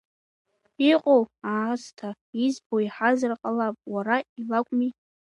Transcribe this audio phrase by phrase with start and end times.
[0.91, 1.21] Иҟоу
[1.53, 2.09] аасҭа
[2.45, 4.89] избо еиҳазар ҟалап, уара, илакәми…